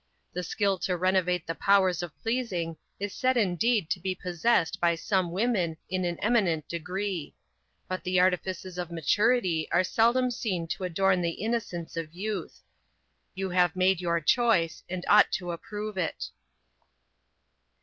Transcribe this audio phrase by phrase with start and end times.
[0.33, 4.95] The skill to renovate the powers of pleasing is said indeed to be possessed by
[4.95, 7.35] some women in an eminent degree;
[7.87, 12.61] but the artifices of maturity are seldom seen to adorn the innocence of youth:
[13.35, 16.31] you have made your choice, and ought to approve it.